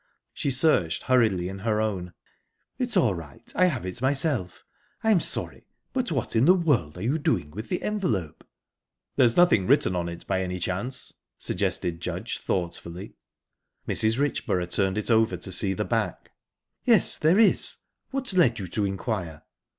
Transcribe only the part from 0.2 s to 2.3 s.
She searched hurriedly in her own.